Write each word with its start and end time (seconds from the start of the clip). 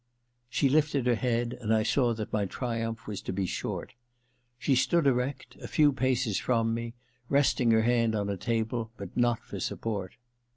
She 0.49 0.67
lifted 0.67 1.05
her 1.05 1.13
head, 1.13 1.55
and 1.61 1.71
I 1.71 1.83
saw 1.83 2.11
that 2.15 2.33
my 2.33 2.45
triumph 2.45 3.05
was 3.05 3.21
to 3.21 3.31
be 3.31 3.45
short. 3.45 3.93
She 4.57 4.73
stood 4.73 5.05
erect, 5.05 5.57
a 5.57 5.67
few 5.67 5.93
paces 5.93 6.39
from 6.39 6.73
me, 6.73 6.95
resting 7.29 7.69
her 7.69 7.83
hand 7.83 8.15
on 8.15 8.27
a 8.27 8.35
table, 8.35 8.89
but 8.97 9.15
not 9.15 9.43
for 9.43 9.59
support. 9.59 10.13